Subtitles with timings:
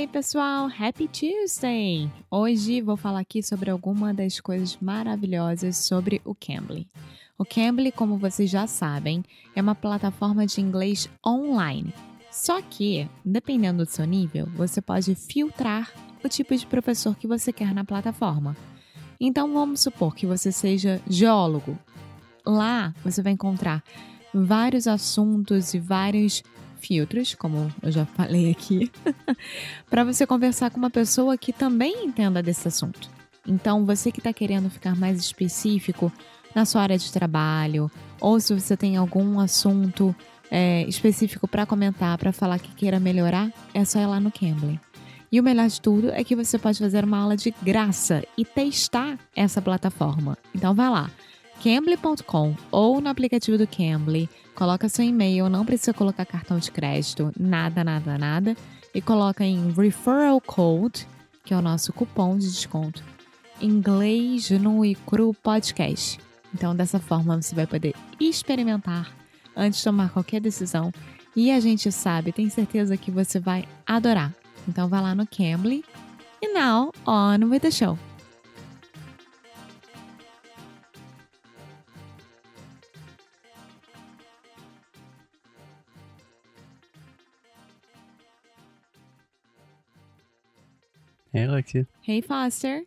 [0.00, 0.70] Oi, pessoal!
[0.80, 2.10] Happy Tuesday!
[2.30, 6.88] Hoje vou falar aqui sobre alguma das coisas maravilhosas sobre o Cambly.
[7.36, 9.22] O Cambly, como vocês já sabem,
[9.54, 11.92] é uma plataforma de inglês online.
[12.32, 15.92] Só que, dependendo do seu nível, você pode filtrar
[16.24, 18.56] o tipo de professor que você quer na plataforma.
[19.20, 21.78] Então, vamos supor que você seja geólogo.
[22.46, 23.84] Lá você vai encontrar
[24.32, 26.42] vários assuntos e vários
[26.80, 28.90] filtros, como eu já falei aqui,
[29.88, 33.08] para você conversar com uma pessoa que também entenda desse assunto.
[33.46, 36.12] Então, você que está querendo ficar mais específico
[36.54, 40.14] na sua área de trabalho, ou se você tem algum assunto
[40.50, 44.80] é, específico para comentar, para falar que queira melhorar, é só ir lá no Cambly.
[45.32, 48.44] E o melhor de tudo é que você pode fazer uma aula de graça e
[48.44, 50.36] testar essa plataforma.
[50.54, 51.10] Então, vai lá
[51.60, 57.30] cambly.com ou no aplicativo do Cambly, coloca seu e-mail, não precisa colocar cartão de crédito,
[57.38, 58.56] nada, nada, nada,
[58.94, 61.06] e coloca em referral code,
[61.44, 63.04] que é o nosso cupom de desconto,
[63.60, 66.18] inglês no e cru podcast.
[66.52, 69.14] Então, dessa forma, você vai poder experimentar
[69.54, 70.92] antes de tomar qualquer decisão.
[71.36, 74.34] E a gente sabe, tem certeza que você vai adorar.
[74.66, 75.84] Então, vai lá no Cambly.
[76.42, 77.96] E now, on with the show.
[91.32, 91.86] Hey, Alexia.
[92.02, 92.82] Hey, Foster.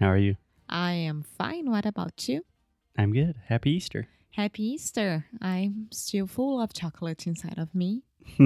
[0.00, 0.36] How are you?
[0.68, 1.70] I am fine.
[1.70, 2.42] What about you?
[2.96, 3.36] I'm good.
[3.46, 4.08] Happy Easter.
[4.30, 5.26] Happy Easter.
[5.40, 8.02] I'm still full of chocolate inside of me.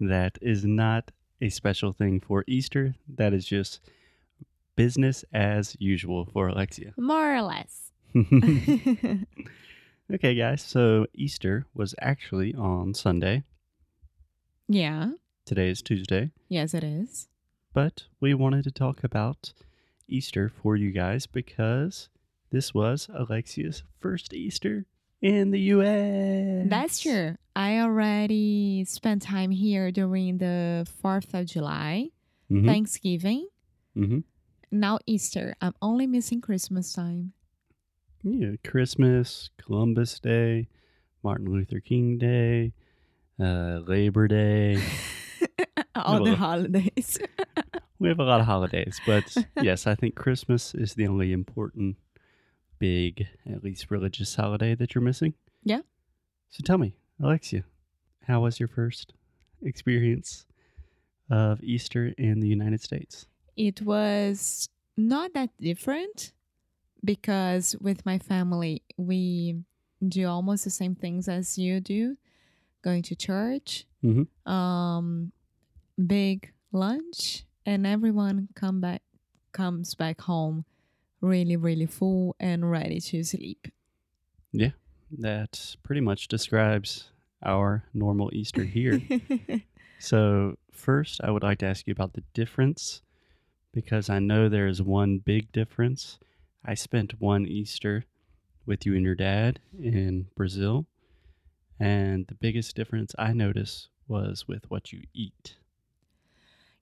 [0.00, 2.94] that is not a special thing for Easter.
[3.08, 3.80] That is just
[4.76, 6.92] business as usual for Alexia.
[6.98, 7.92] More or less.
[10.12, 10.62] okay, guys.
[10.62, 13.44] So Easter was actually on Sunday.
[14.68, 15.12] yeah.
[15.44, 16.30] Today is Tuesday.
[16.48, 17.28] Yes, it is.
[17.74, 19.52] But we wanted to talk about
[20.08, 22.08] Easter for you guys because
[22.50, 24.86] this was Alexia's first Easter
[25.20, 26.66] in the US.
[26.70, 27.36] That's true.
[27.54, 32.10] I already spent time here during the 4th of July,
[32.50, 32.64] Mhm.
[32.66, 33.48] Thanksgiving,
[33.96, 34.24] Mhm.
[34.70, 35.54] now Easter.
[35.60, 37.32] I'm only missing Christmas time.
[38.22, 40.68] Yeah, Christmas, Columbus Day,
[41.22, 42.72] Martin Luther King Day,
[43.38, 44.76] uh, Labor Day.
[45.94, 47.18] All the holidays.
[47.98, 51.96] we have a lot of holidays, but yes, I think Christmas is the only important,
[52.78, 55.34] big, at least religious holiday that you're missing.
[55.62, 55.80] Yeah.
[56.50, 57.64] So tell me, Alexia,
[58.26, 59.12] how was your first
[59.62, 60.46] experience
[61.30, 63.26] of Easter in the United States?
[63.56, 66.32] it was not that different
[67.04, 69.54] because with my family, we
[70.08, 72.16] do almost the same things as you do
[72.82, 74.26] going to church, Mhm.
[74.50, 75.30] um,
[75.98, 79.02] big lunch, and everyone come back
[79.52, 80.64] comes back home
[81.20, 83.68] really, really full and ready to sleep.
[84.52, 84.72] Yeah,
[85.18, 87.10] that pretty much describes
[87.42, 89.00] our normal Easter here.
[90.04, 93.00] So, first, I would like to ask you about the difference
[93.72, 96.18] because I know there is one big difference.
[96.62, 98.04] I spent one Easter
[98.66, 100.84] with you and your dad in Brazil,
[101.80, 105.56] and the biggest difference I noticed was with what you eat.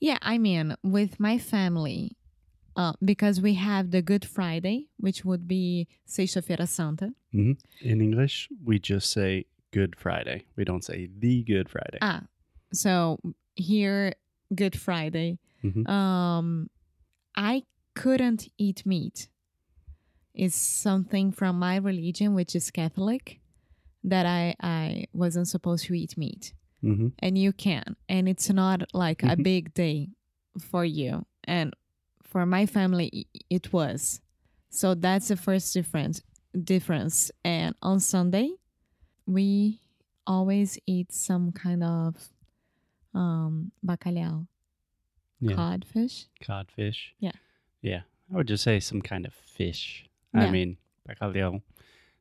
[0.00, 2.16] Yeah, I mean, with my family,
[2.76, 7.12] uh, because we have the Good Friday, which would be Sexta-feira Santa.
[7.32, 10.44] In English, we just say Good Friday.
[10.56, 11.98] We don't say the Good Friday.
[12.00, 12.22] Ah,
[12.72, 13.18] so
[13.54, 14.14] here,
[14.54, 15.38] Good Friday.
[15.62, 15.88] Mhm.
[15.88, 16.70] Um,
[17.36, 17.64] I
[17.94, 19.28] couldn't eat meat
[20.34, 23.40] is something from my religion, which is Catholic,
[24.04, 26.54] that I, I wasn't supposed to eat meat.
[26.82, 27.08] Mm-hmm.
[27.18, 27.96] And you can.
[28.08, 29.42] And it's not like a Mhm.
[29.42, 30.08] big day
[30.58, 31.26] for you.
[31.44, 31.74] And
[32.22, 34.20] for my family, it was.
[34.70, 36.22] So that's the first difference.
[36.64, 37.30] Difference.
[37.44, 38.50] And on Sunday,
[39.26, 39.80] we
[40.26, 42.30] always eat some kind of
[43.12, 44.46] um, bacalhau,
[45.40, 45.56] Yeah.
[45.56, 46.26] codfish.
[46.40, 47.14] Codfish.
[47.18, 47.32] Yeah.
[47.82, 48.02] Yeah.
[48.32, 50.06] I would just say some kind of fish.
[50.32, 50.76] I mean,
[51.08, 51.62] bacalhau.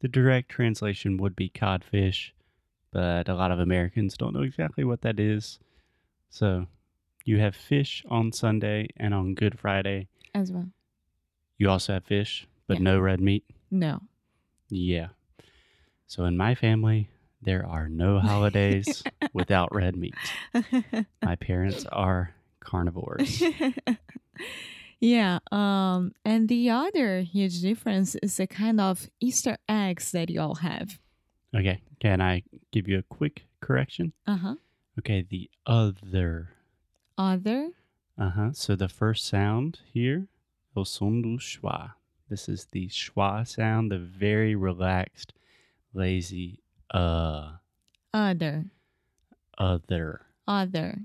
[0.00, 2.32] The direct translation would be codfish,
[2.92, 5.58] but a lot of Americans don't know exactly what that is.
[6.28, 6.66] So
[7.24, 10.08] you have fish on Sunday and on Good Friday.
[10.34, 10.68] as well.
[11.58, 12.82] You also have fish, but Yeah.
[12.84, 13.44] no red meat.
[13.70, 14.00] No.
[14.68, 15.08] Yeah.
[16.06, 17.08] So in my family,
[17.42, 19.02] there are no holidays
[19.32, 20.14] without red meat.
[21.22, 23.42] My parents are carnivores.
[25.00, 25.38] yeah.
[25.50, 30.56] Um, and the other huge difference is the kind of Easter eggs that you all
[30.56, 30.98] have.
[31.54, 31.82] Okay.
[32.00, 32.42] Can I
[32.72, 34.12] give you a quick correction?
[34.26, 34.54] Uh huh.
[34.98, 35.26] Okay.
[35.28, 36.50] The other.
[37.18, 37.70] Other.
[38.18, 38.50] Uh huh.
[38.52, 40.26] So the first sound here,
[40.76, 41.92] el son du schwa.
[42.28, 45.32] This is the schwa sound, the very relaxed,
[45.92, 46.60] lazy
[46.92, 47.52] uh
[48.14, 48.66] Other.
[49.58, 50.20] other.
[50.46, 50.98] Other.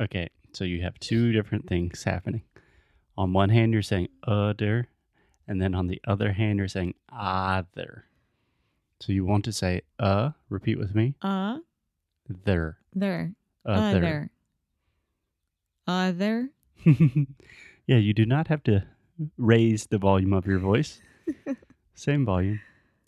[0.00, 2.42] Okay, so you have two different things happening.
[3.18, 4.88] On one hand, you're saying other,
[5.46, 8.04] and then on the other hand, you're saying other.
[9.00, 11.58] So you want to say uh, repeat with me, Uh.
[12.44, 13.34] there, There.
[13.64, 14.30] other.
[15.86, 16.50] Other.
[16.84, 18.84] yeah, you do not have to
[19.36, 21.00] raise the volume of your voice.
[21.94, 22.60] Same volume.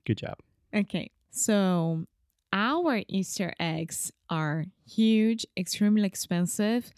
[0.05, 0.37] Good job.
[0.75, 1.11] Okay.
[1.31, 2.07] So
[2.53, 6.91] our Easter eggs are huge, extremely expensive,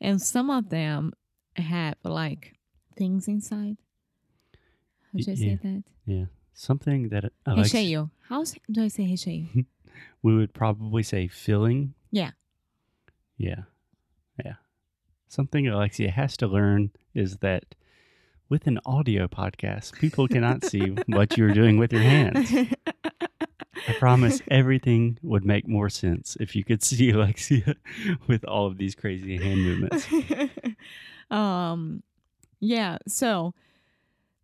[0.00, 1.12] and some of them
[1.56, 2.54] have like
[2.96, 3.76] things inside.
[5.12, 5.82] How Y- do I say that?
[6.06, 6.24] Yeah,
[6.60, 8.10] something that Recheio.
[8.28, 9.64] How do I say recheio?
[10.22, 11.94] we would probably say filling.
[12.10, 12.32] Yeah.
[13.36, 13.62] Yeah.
[14.44, 14.54] Yeah.
[15.28, 17.74] Something Alexia has to learn is that
[18.48, 22.52] with an audio podcast, people cannot see what you're doing with your hands.
[23.88, 27.76] I promise everything would make more sense if you could see Alexia
[28.26, 30.06] with all of these crazy hand movements.
[31.30, 32.02] um,
[32.58, 32.98] yeah.
[33.08, 33.54] So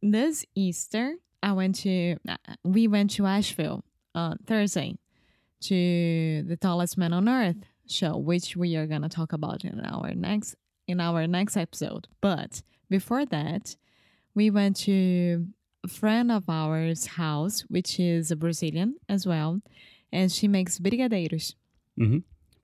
[0.01, 3.85] this Easter, I went to uh, we went to Asheville
[4.15, 4.97] on Thursday
[5.63, 7.57] to the Tallest Man on Earth
[7.89, 10.57] show, which we are gonna talk about in our next
[10.89, 12.09] in our next episode.
[12.21, 13.77] But before that,
[14.35, 15.47] we went to
[15.85, 19.61] a friend of ours' house, which is a Brazilian as well,
[20.13, 21.55] and she makes brigadeiros.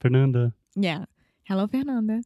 [0.00, 1.04] Fernanda, Yeah.
[1.44, 2.22] Hello, Fernanda.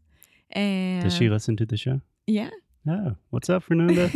[0.50, 2.00] And does she listen to the show?
[2.26, 2.50] Yeah.
[2.88, 4.10] Oh, what's up, Fernanda?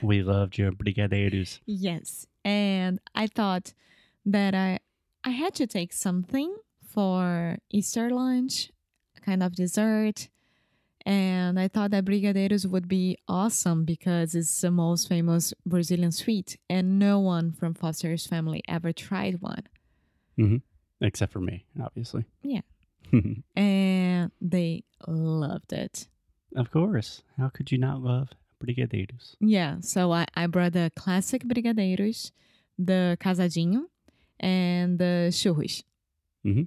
[0.02, 1.60] we loved your brigadeiros.
[1.66, 2.26] yes.
[2.44, 3.72] And I thought
[4.26, 4.80] that I
[5.24, 6.52] I had to take something
[6.84, 8.70] for Easter lunch,
[9.24, 10.28] kind of dessert.
[11.06, 16.58] And I thought that brigadeiros would be awesome because it's the most famous Brazilian sweet,
[16.68, 19.64] and no one from Foster's family ever tried one.
[20.38, 20.56] Mm-hmm.
[21.00, 22.24] Except for me, obviously.
[22.42, 22.60] Yeah.
[23.56, 26.08] And they loved it.
[26.56, 27.22] Of course.
[27.38, 28.30] How could you not love
[28.64, 29.34] brigadeiros?
[29.40, 32.32] Yeah, so I, I brought the classic brigadeiros,
[32.78, 33.84] the casadinho,
[34.40, 35.82] and the churros.
[36.44, 36.64] Mm-hmm.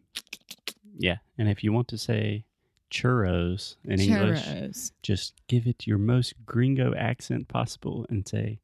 [0.98, 1.18] Yeah.
[1.38, 2.46] And if you want to say
[2.92, 4.46] churros in English,
[5.02, 8.60] just give it your most gringo accent possible and say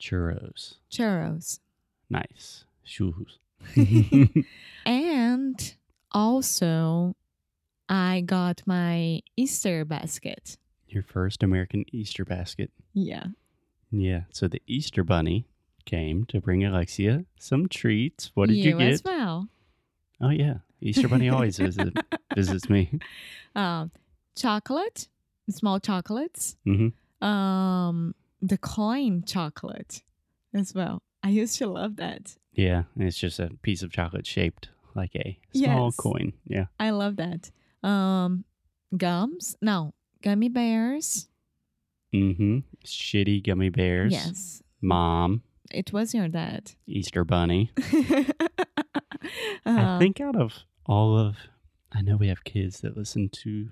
[0.00, 0.74] churros.
[0.90, 1.60] Churros.
[2.10, 2.64] Nice.
[2.86, 3.38] Churros.
[4.84, 5.74] And
[6.10, 7.14] also,
[7.92, 10.56] I got my Easter basket.
[10.88, 12.70] your first American Easter basket.
[12.94, 13.26] Yeah.
[13.90, 14.22] Yeah.
[14.32, 15.46] So the Easter bunny
[15.84, 18.30] came to bring Alexia some treats.
[18.34, 18.92] What did you, you get?
[18.92, 19.48] as well.
[20.20, 20.58] Oh yeah.
[20.80, 21.92] Easter bunny always visit,
[22.34, 22.98] visits me.
[23.54, 23.90] Um,
[24.36, 25.08] chocolate,
[25.50, 26.56] small chocolates.
[26.64, 26.88] hmm
[27.24, 30.02] Um, the coin chocolate
[30.54, 31.02] as well.
[31.22, 32.36] I used to love that.
[32.54, 32.84] Yeah.
[32.96, 35.96] It's just a piece of chocolate shaped like a small Yes.
[35.96, 36.32] coin.
[36.46, 36.66] Yeah.
[36.80, 37.50] I love that.
[37.82, 38.44] Um,
[38.96, 39.56] gums.
[39.60, 41.28] No, gummy bears.
[42.14, 42.58] Mm-hmm.
[42.84, 44.12] Shitty gummy bears.
[44.12, 45.42] Yes, Mom.
[45.70, 46.72] it was your dad.
[46.86, 47.72] Easter bunny.
[47.80, 48.26] I
[49.64, 50.52] Uh, think out of
[50.86, 51.36] all of,
[51.92, 53.70] I know we have kids that listen to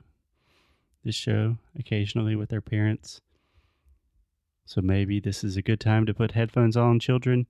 [1.04, 3.20] this show occasionally with their parents.
[4.64, 7.46] So maybe this is a good time to put headphones on, children.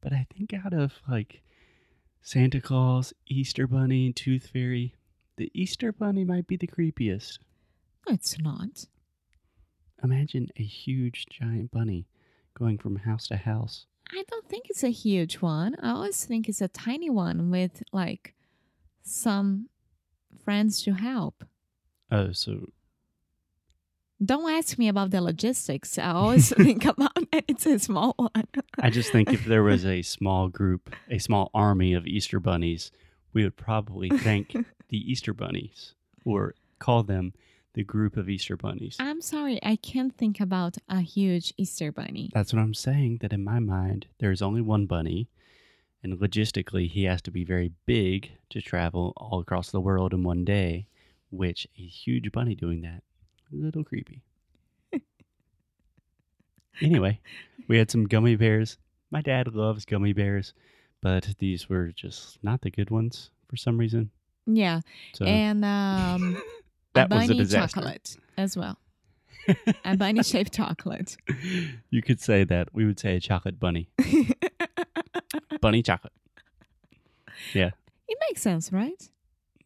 [0.00, 1.42] But I think out of like
[2.22, 4.94] Santa Claus, Easter Bunny, Tooth Fairy,
[5.38, 7.38] the Easter Bunny might be the creepiest.
[8.06, 8.84] it's not.
[10.04, 12.06] Imagine a huge giant bunny
[12.56, 13.86] going from house to house.
[14.12, 15.76] I don't think it's a huge one.
[15.82, 18.34] I always think it's a tiny one with like
[19.02, 19.68] some
[20.44, 21.44] friends to help.
[22.10, 22.70] Oh, so
[24.24, 25.98] Don't ask me about the logistics.
[25.98, 27.44] I always think about it.
[27.48, 28.30] It's a small one.
[28.80, 32.90] I just think if there was a small group, a small army of Easter bunnies,
[33.32, 34.52] we would probably thank
[34.88, 35.94] the Easter bunnies
[36.24, 37.32] or call them
[37.74, 38.96] the group of Easter bunnies.
[38.98, 42.30] I'm sorry, I can't think about a huge Easter bunny.
[42.34, 43.18] That's what I'm saying.
[43.20, 45.28] That in my mind, there's only one bunny,
[46.02, 50.22] and logistically, he has to be very big to travel all across the world in
[50.22, 50.86] one day.
[51.30, 53.02] Which a huge bunny doing that,
[53.52, 54.22] a little creepy.
[56.80, 57.20] anyway,
[57.68, 58.78] we had some gummy bears.
[59.10, 60.54] My dad loves gummy bears,
[61.00, 64.10] but these were just not the good ones for some reason.
[64.46, 64.80] Yeah,
[65.14, 66.40] So and um,
[66.94, 67.80] that was a bunny disaster.
[67.80, 68.78] chocolate as well.
[69.84, 71.16] a bunny shaped chocolate.
[71.90, 72.68] you could say that.
[72.74, 73.88] We would say a chocolate bunny.
[75.60, 76.12] bunny chocolate.
[77.54, 77.70] Yeah.
[78.08, 79.08] It makes sense, right?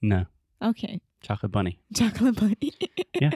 [0.01, 0.27] No,
[0.61, 1.79] Okay, chocolate bunny.
[1.95, 2.73] chocolate bunny.
[3.21, 3.31] Yeah.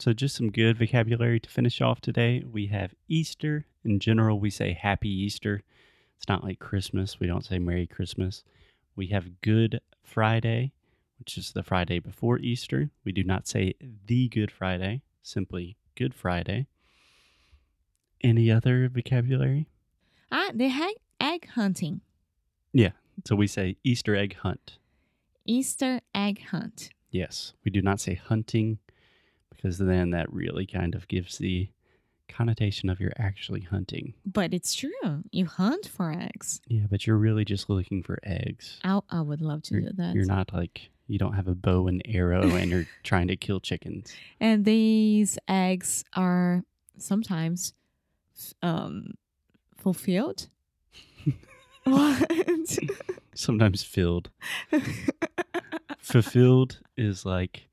[0.00, 2.42] So, just some good vocabulary to finish off today.
[2.50, 3.66] We have Easter.
[3.84, 5.62] In general, we say Happy Easter.
[6.16, 7.18] It's not like Christmas.
[7.20, 8.44] We don't say Merry Christmas.
[8.96, 10.72] We have Good Friday,
[11.18, 12.90] which is the Friday before Easter.
[13.04, 13.74] We do not say
[14.06, 16.66] the Good Friday, simply Good Friday.
[18.22, 19.68] Any other vocabulary?
[20.32, 22.00] ah, the egg, egg hunting.
[22.72, 22.90] Yeah.
[23.24, 24.78] So, we say Easter egg hunt.
[25.46, 26.90] Easter egg hunt.
[27.10, 28.78] Yes, we do not say hunting
[29.54, 31.68] because then that really kind of gives the
[32.28, 34.14] connotation of you're actually hunting.
[34.24, 35.22] But it's true.
[35.30, 36.60] You hunt for eggs.
[36.68, 38.78] Yeah, but you're really just looking for eggs.
[38.84, 40.14] I, I would love to You're, do that.
[40.14, 43.60] you're not like you don't have a bow and arrow and you're trying to kill
[43.60, 44.12] chickens.
[44.40, 46.62] And these eggs are
[46.98, 47.74] sometimes
[48.62, 49.14] um,
[49.76, 50.48] fulfilled.
[51.84, 52.78] what?
[53.34, 54.30] Sometimes filled.
[55.98, 57.68] Fulfilled is like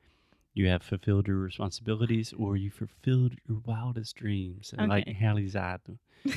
[0.54, 4.74] you have fulfilled your responsibilities or you fulfilled your wildest dreams.
[4.78, 5.18] And like Okay.
[5.22, 5.98] realizado.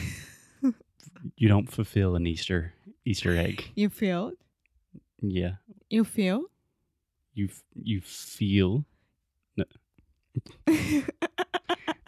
[1.36, 2.72] you don't fulfill an Easter
[3.04, 3.70] Easter egg.
[3.74, 4.32] you feel?
[5.20, 5.56] Yeah.
[5.90, 6.44] You feel?
[7.34, 8.84] You f- you feel
[9.56, 9.64] No.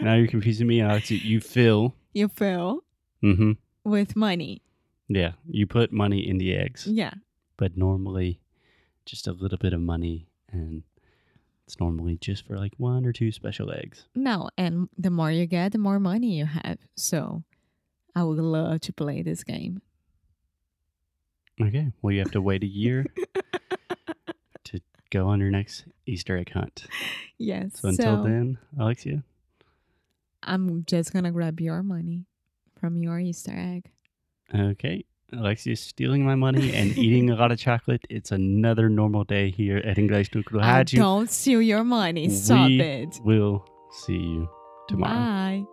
[0.01, 0.81] now you're confusing me.
[0.81, 1.11] Alex.
[1.11, 1.95] You feel.
[2.13, 2.81] you feel
[3.23, 3.53] Mm-hmm.
[3.85, 4.63] with money.
[5.09, 5.33] Yeah.
[5.49, 6.87] You put money in the eggs.
[6.87, 7.15] Yeah.
[7.57, 8.39] but normally
[9.07, 10.83] just a little bit of money and
[11.67, 14.07] it's normally just for like one or two special eggs.
[14.15, 16.79] No, and the more you get, the more money you have.
[16.97, 17.43] So
[18.15, 19.83] I would love to play this game.
[21.61, 21.91] Okay.
[22.03, 23.07] Well, you have to wait a year
[24.65, 24.81] to
[25.11, 26.87] go on your next Easter egg hunt.
[27.39, 27.81] Yes.
[27.81, 29.25] So until then, Alexia,
[30.43, 32.27] I'm just going to grab your money
[32.79, 33.91] from your Easter egg.
[34.55, 35.05] okay.
[35.33, 38.03] Alexia's stealing my money and eating a lot of chocolate.
[38.09, 42.29] It's another normal day here at no I don't steal your money.
[42.31, 43.21] Stop We it.
[43.25, 44.49] We'll see you
[44.89, 45.15] tomorrow.
[45.15, 45.67] Bye.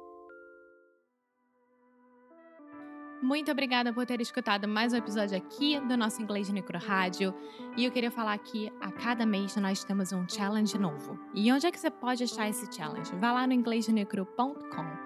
[3.24, 7.34] Muito obrigada por ter escutado mais um episódio aqui do nosso Inglês Micro Rádio.
[7.78, 11.18] E eu queria falar que a cada mês nós temos um challenge novo.
[11.34, 13.16] E onde é que você pode achar esse challenge?
[13.16, 14.98] Vá lá no inglesnecro.com.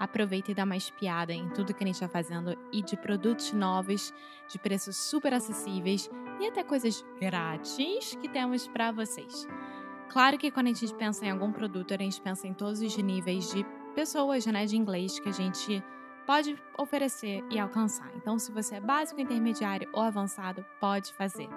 [0.00, 3.52] Aproveita e dá uma espiada em tudo que a gente está fazendo e de produtos
[3.52, 4.10] novos,
[4.48, 6.08] de preços super acessíveis
[6.40, 9.46] e até coisas grátis que temos para vocês.
[10.08, 12.96] Claro que quando a gente pensa em algum produto, a gente pensa em todos os
[12.96, 15.84] níveis de pessoas né, de inglês que a gente
[16.26, 18.10] pode oferecer e alcançar.
[18.16, 21.48] Então, se você é básico, intermediário ou avançado, pode fazer.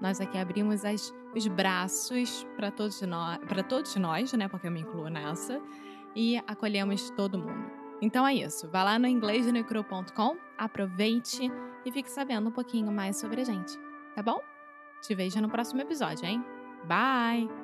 [0.00, 4.48] Nós aqui abrimos as- os braços para todos nós, para todos nós, né?
[4.48, 5.60] Porque eu me incluo nessa,
[6.16, 7.70] e acolhemos todo mundo.
[8.02, 8.68] Então é isso.
[8.70, 11.50] Vá lá no inglesnecru.com, aproveite
[11.84, 13.78] e fique sabendo um pouquinho mais sobre a gente,
[14.14, 14.40] tá bom?
[15.00, 16.44] Te vejo no próximo episódio, hein?
[16.86, 17.63] Bye!